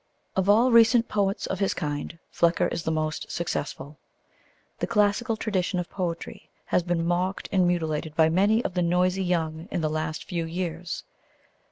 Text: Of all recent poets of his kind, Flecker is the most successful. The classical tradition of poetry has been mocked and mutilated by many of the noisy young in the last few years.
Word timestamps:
Of 0.35 0.49
all 0.49 0.71
recent 0.71 1.07
poets 1.07 1.45
of 1.45 1.59
his 1.59 1.75
kind, 1.75 2.17
Flecker 2.33 2.67
is 2.73 2.81
the 2.81 2.91
most 2.91 3.31
successful. 3.31 3.99
The 4.79 4.87
classical 4.87 5.37
tradition 5.37 5.77
of 5.77 5.91
poetry 5.91 6.49
has 6.65 6.81
been 6.81 7.05
mocked 7.05 7.47
and 7.51 7.67
mutilated 7.67 8.15
by 8.15 8.27
many 8.29 8.65
of 8.65 8.73
the 8.73 8.81
noisy 8.81 9.23
young 9.23 9.67
in 9.69 9.81
the 9.81 9.91
last 9.91 10.23
few 10.23 10.45
years. 10.45 11.03